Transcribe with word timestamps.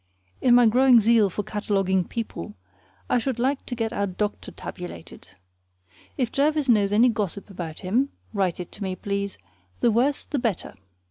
In 0.41 0.55
my 0.55 0.65
growing 0.65 0.99
zeal 0.99 1.29
for 1.29 1.43
cataloguing 1.43 2.05
people, 2.05 2.55
I 3.07 3.19
should 3.19 3.37
like 3.37 3.63
to 3.67 3.75
get 3.75 3.93
our 3.93 4.07
doctor 4.07 4.49
tabulated. 4.49 5.27
If 6.17 6.31
Jervis 6.31 6.67
knows 6.67 6.91
any 6.91 7.09
gossip 7.09 7.51
about 7.51 7.81
him, 7.81 8.09
write 8.33 8.59
it 8.59 8.71
to 8.71 8.81
me, 8.83 8.95
please; 8.95 9.37
the 9.79 9.91
worse, 9.91 10.25
the 10.25 10.39
better. 10.39 10.73